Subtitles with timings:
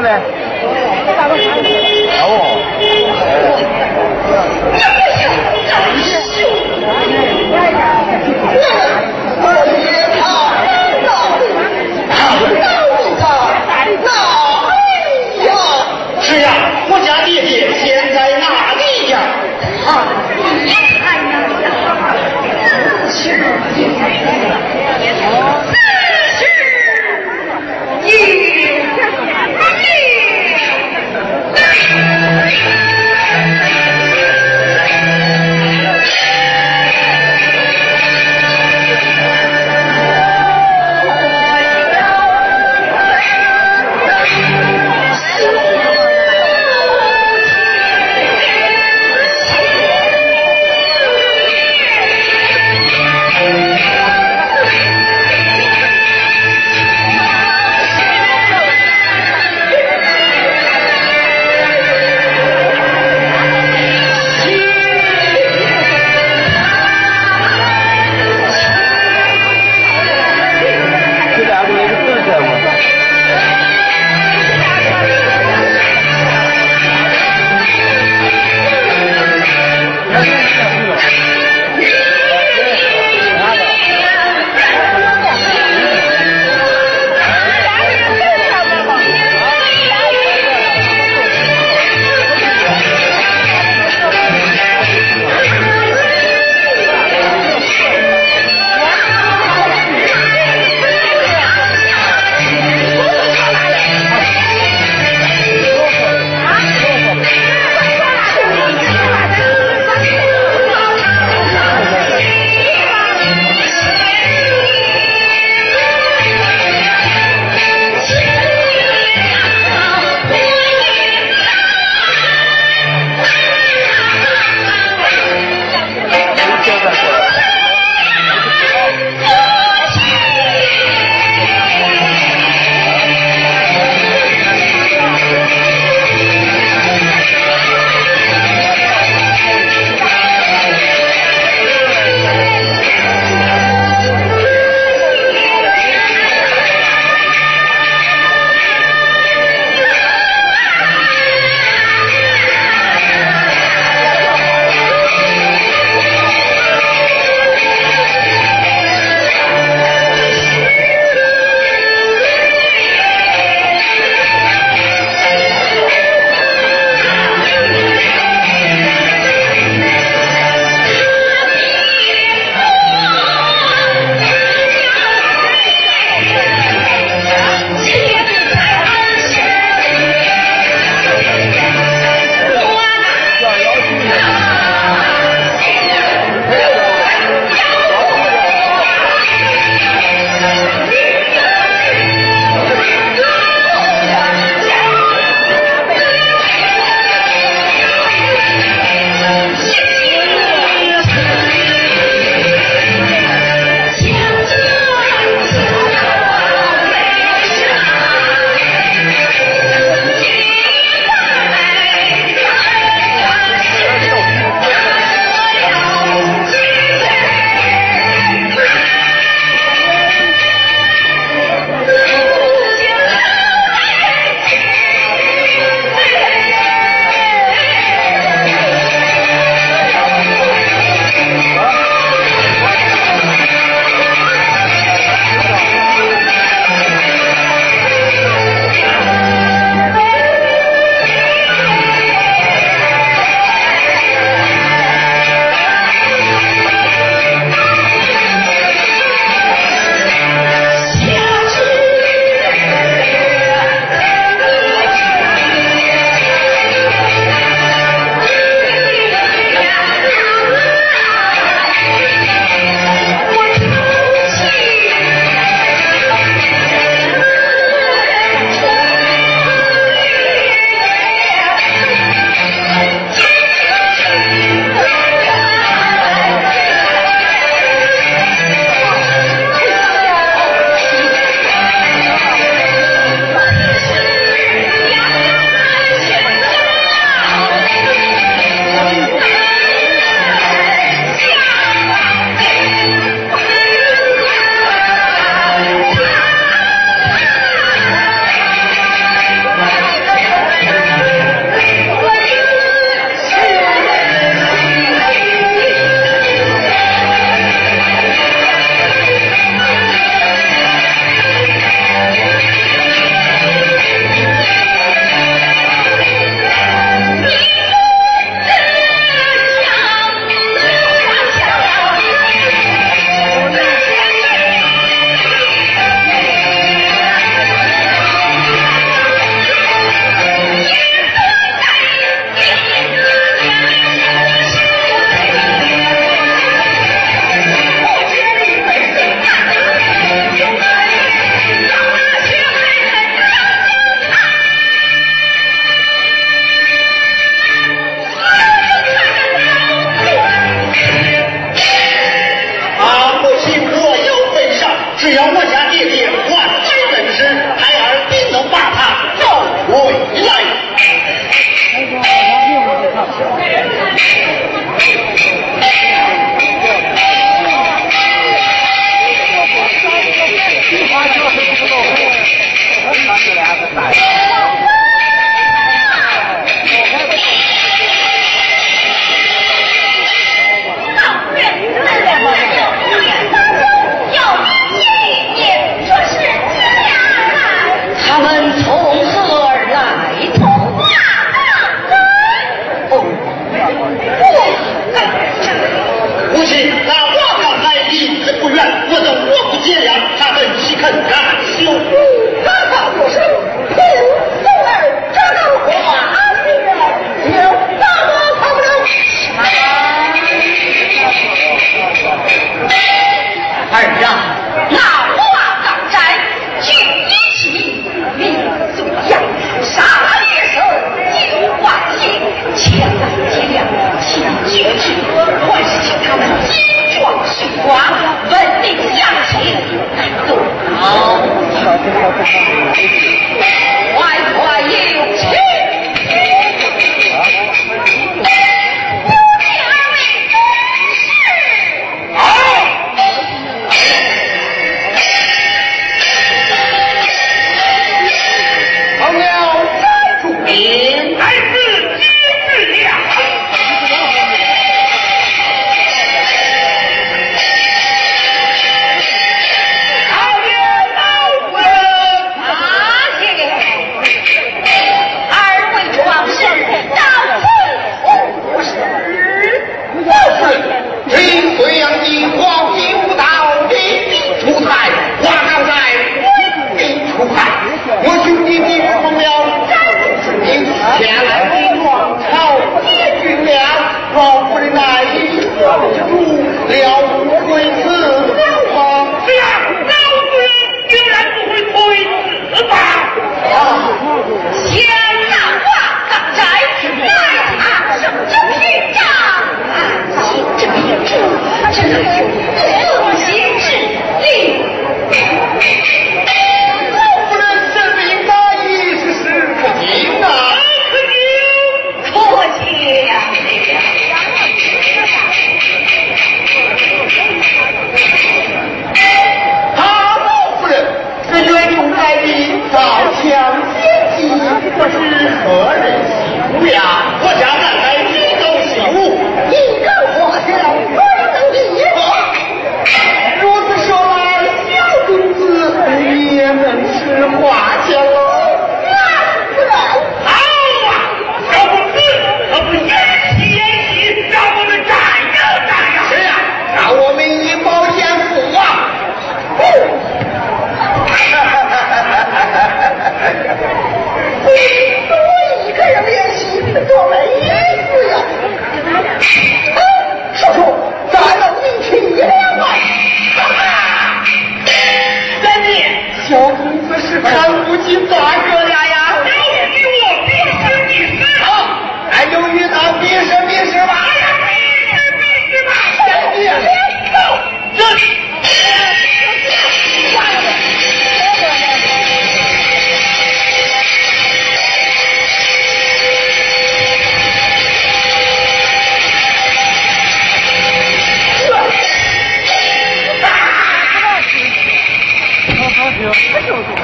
[0.00, 0.39] 这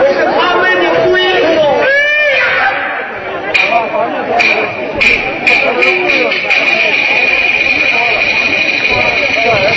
[0.00, 1.60] 就是他们的闺女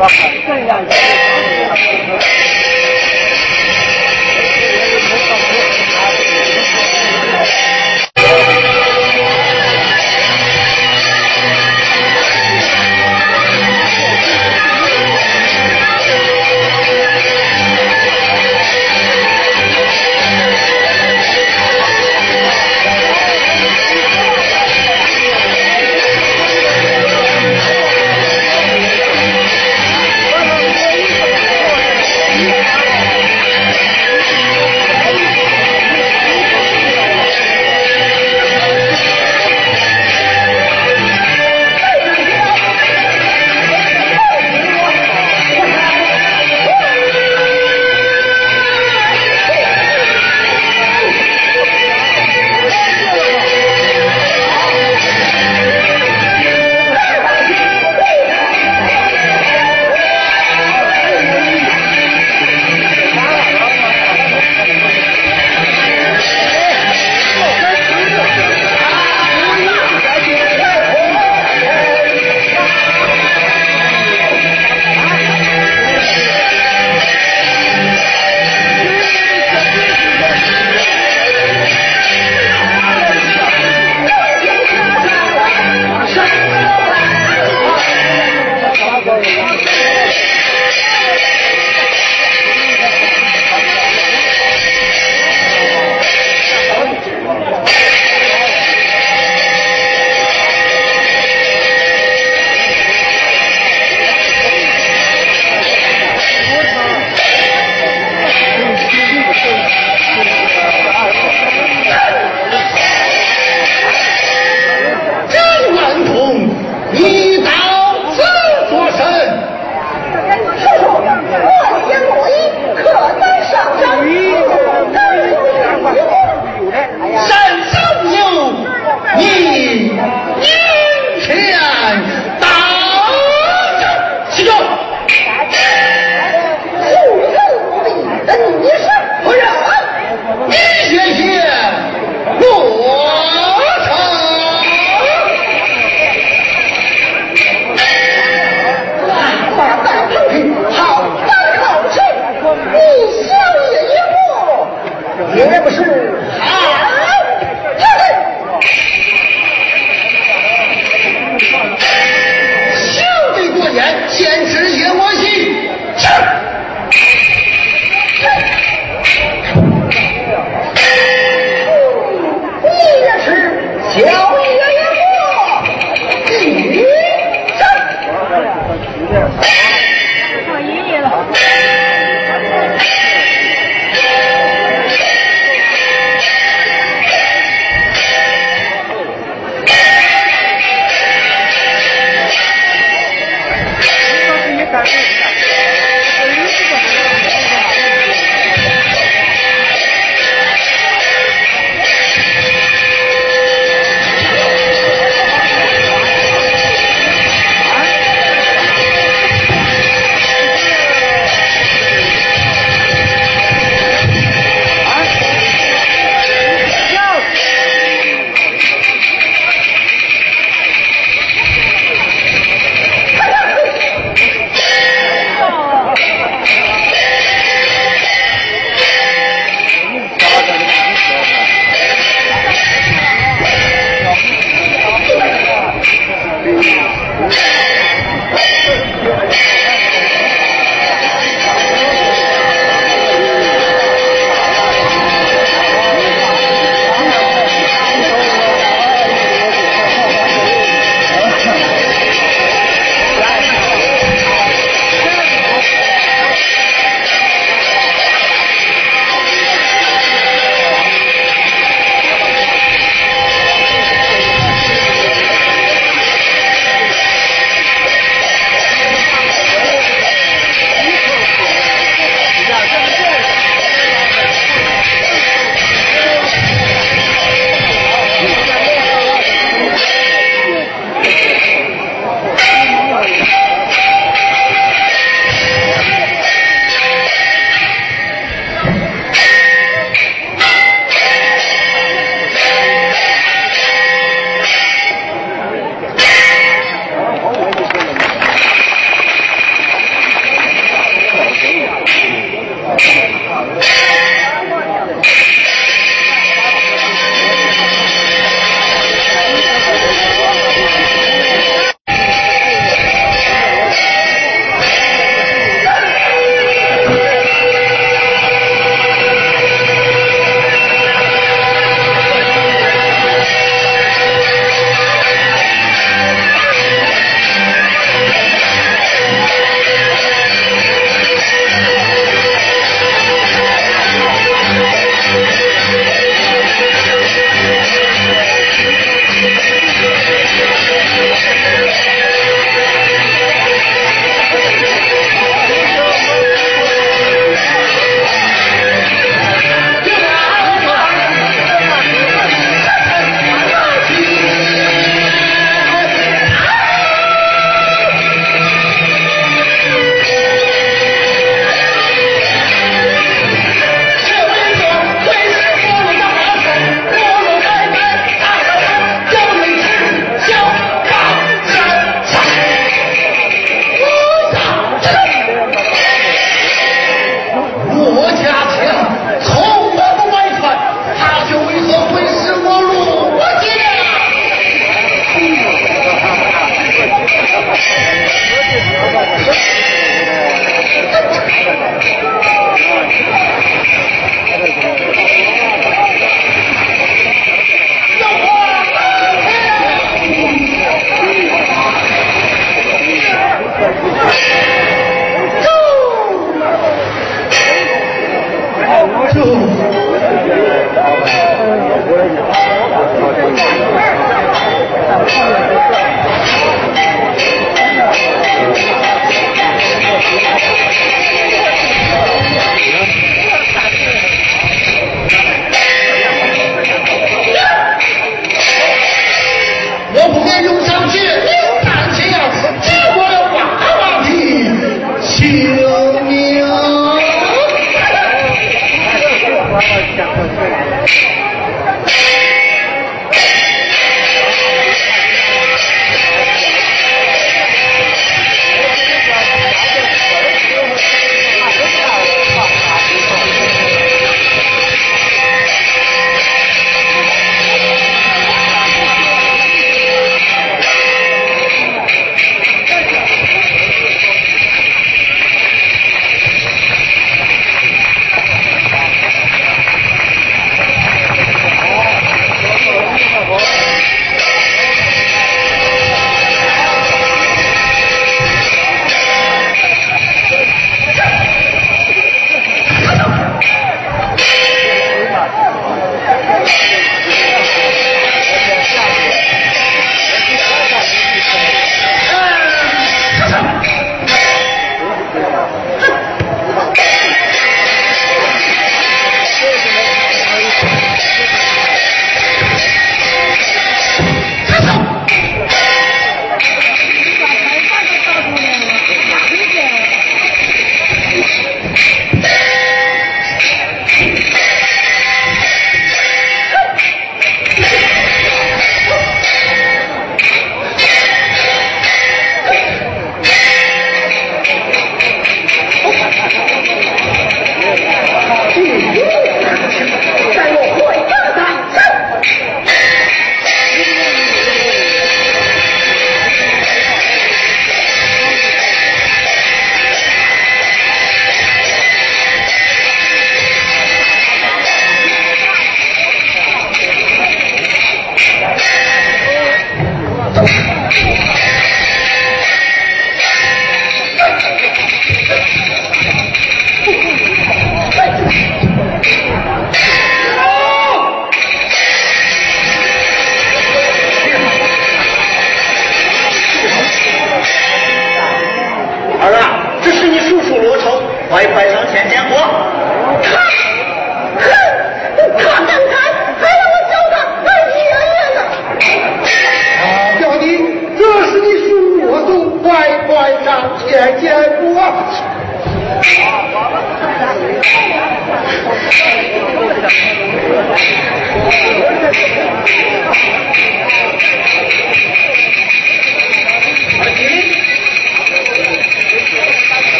[0.00, 1.27] 我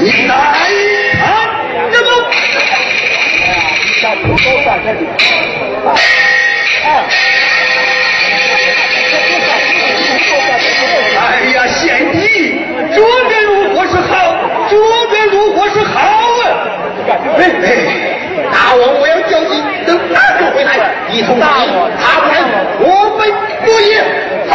[0.00, 1.26] 你来啊！
[1.90, 2.08] 那么，
[4.00, 5.00] 下头高下这里，
[5.84, 5.88] 啊，
[11.18, 11.20] 哎
[11.52, 12.16] 呀，贤弟，
[12.94, 12.96] 这
[13.28, 14.12] 边如何是好？
[14.70, 14.76] 这
[15.10, 16.42] 边如何是好啊？
[17.08, 17.66] 哎哎，
[18.52, 20.70] 大王，我要叫你等大哥回来，
[21.10, 22.34] 一同大王，他不来，
[22.78, 22.84] 我
[23.18, 23.20] 们
[23.64, 23.98] 不义
[24.48, 24.54] 好？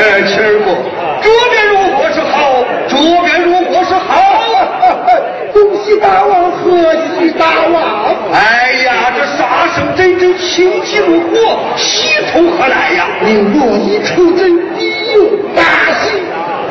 [0.00, 0.72] 哎，亲儿哥，
[1.20, 2.64] 这边如何是好？
[2.88, 4.64] 这边如何是好啊？
[5.52, 8.16] 恭喜大王，贺喜大王！
[8.32, 13.08] 哎呀，这杀生真正情急如火，喜从何来呀？
[13.26, 15.62] 令若一出征，必有大
[16.00, 16.22] 喜。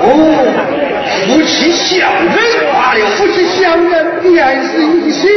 [0.02, 0.06] 哦。
[1.28, 5.28] 夫妻相认罢了，夫妻相认便是一喜。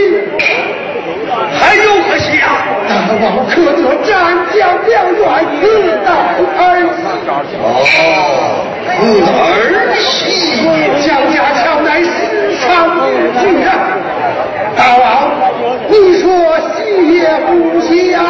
[1.59, 2.46] 还有可惜啊？
[2.88, 2.90] 大
[3.20, 4.10] 王可得斩
[4.52, 5.22] 将两员，
[5.60, 5.64] 自
[6.04, 6.09] 带
[6.59, 6.60] 儿
[6.92, 6.98] 子。
[7.62, 7.66] 哦，
[8.98, 10.00] 儿戏
[11.06, 12.10] 江家桥乃世
[12.60, 12.62] 上
[12.96, 13.02] 名
[13.60, 13.64] 人。
[14.76, 15.02] 大王，
[15.88, 16.22] 你说
[16.76, 16.78] 喜
[17.14, 17.50] 也不
[17.80, 18.20] 喜啊？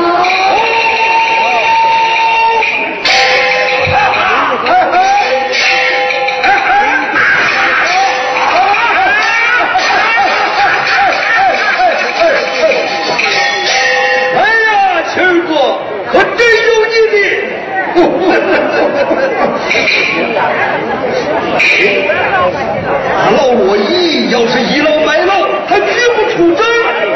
[23.37, 25.83] 老罗伊要是倚老卖老，他绝
[26.17, 26.65] 不出征。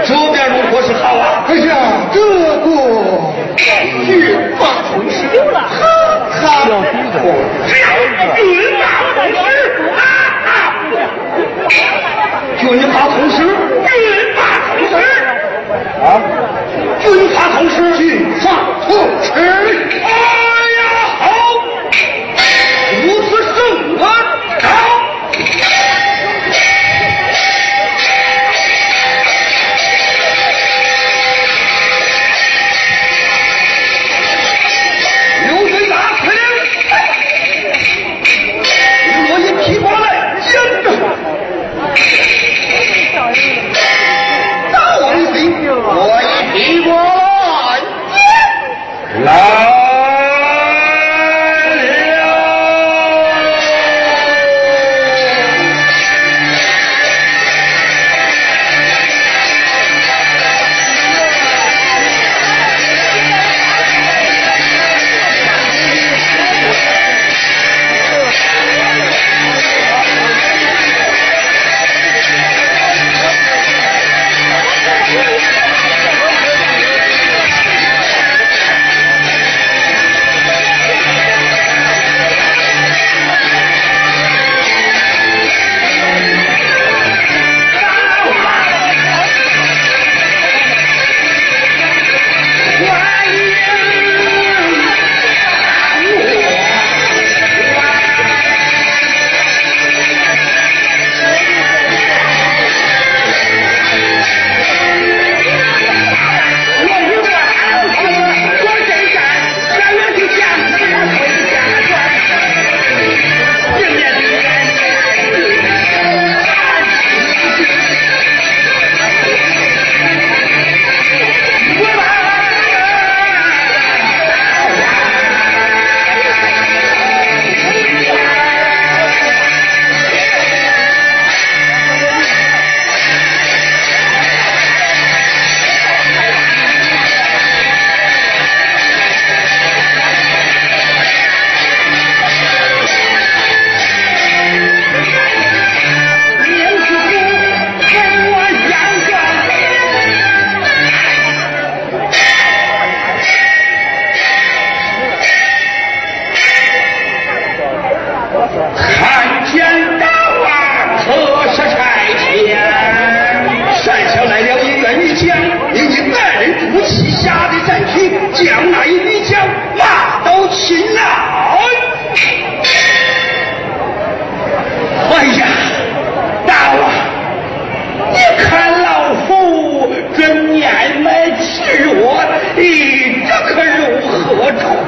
[0.05, 1.45] 这边如何是好啊？
[1.49, 1.75] 哎呀，
[2.13, 2.71] 这个
[3.57, 4.09] 军
[4.57, 5.19] 法从师，
[5.51, 5.83] 哈
[6.31, 6.35] 哈，
[7.67, 7.85] 只要
[8.37, 8.45] 军
[8.79, 8.83] 法
[9.15, 9.35] 从师，
[9.97, 10.01] 啊
[10.47, 10.49] 啊！
[12.59, 13.37] 军法从师，
[13.89, 13.91] 军
[14.37, 14.39] 法
[14.69, 14.93] 从师，
[16.03, 16.07] 啊，
[17.01, 18.01] 军法从师，军
[18.41, 18.45] 法
[18.87, 18.89] 从
[19.23, 19.27] 师。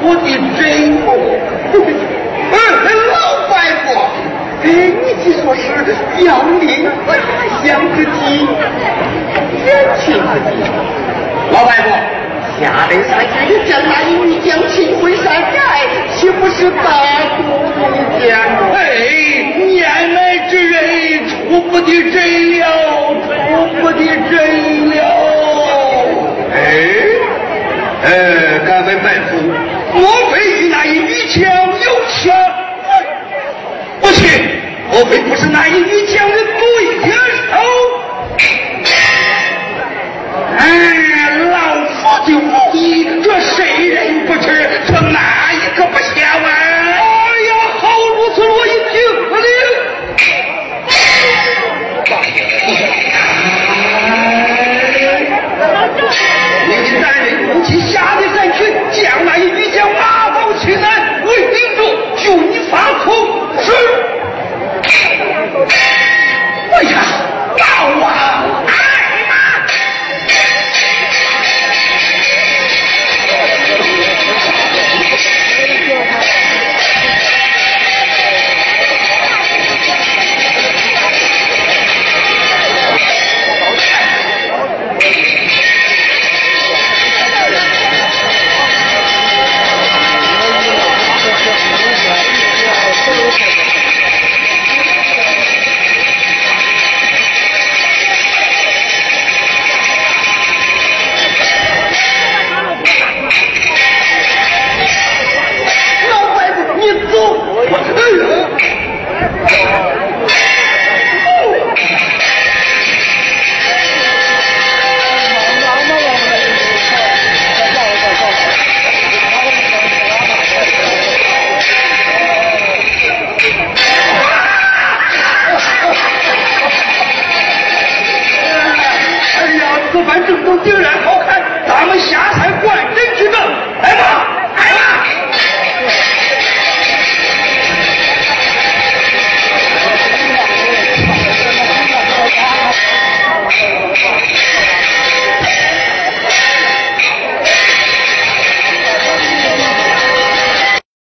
[0.09, 0.27] 我的
[0.57, 0.63] 真
[1.05, 1.07] 母。
[3.11, 3.15] 老
[3.47, 3.53] 伯
[3.85, 3.89] 伯，
[4.65, 4.67] 哎，
[5.05, 5.63] 你既说是
[6.25, 6.27] 杨
[6.59, 6.65] 林
[7.07, 7.09] 他
[7.63, 8.17] 乡之地，
[9.67, 9.69] 远
[9.99, 10.17] 亲之
[10.49, 10.51] 地，
[11.53, 11.87] 老伯伯，
[12.59, 13.13] 下等三
[13.47, 15.57] 日将那一女将亲回山寨，
[16.15, 16.83] 岂不是大
[17.37, 17.41] 功
[17.93, 18.37] 一件？
[18.75, 18.77] 哎，
[19.67, 19.77] 年
[20.11, 20.17] 迈
[20.49, 20.77] 之人
[21.29, 22.65] 出不得真了，
[23.49, 23.49] 出
[23.81, 24.97] 不得真了。
[26.55, 26.57] 哎，
[28.05, 28.09] 呃，
[28.67, 29.31] 敢问伯父，
[29.99, 31.43] 莫非与那一女强
[31.81, 32.33] 有枪？
[34.01, 34.29] 不行！
[34.91, 36.63] 莫非不是那一女强人对？
[38.85, 38.93] 别！
[40.57, 40.65] 哎，
[41.51, 42.41] 老夫的武
[42.73, 44.47] 艺，这谁人不知？
[44.87, 45.19] 这哪？
[66.79, 67.18] 过一看。